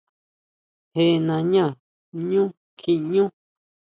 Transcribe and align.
¿Jé 0.93 1.05
nañá 1.27 1.65
ʼñú 2.15 2.43
kjiñú? 2.79 3.23